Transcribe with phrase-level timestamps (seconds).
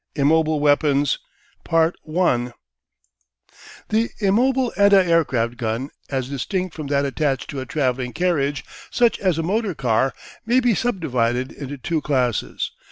[0.15, 1.19] IMMOBILE WEAPONS
[1.69, 2.53] The
[4.17, 9.37] immobile anti aircraft gun, as distinct from that attached to a travelling carriage such as
[9.37, 12.71] a motor car, may be subdivided into two classes.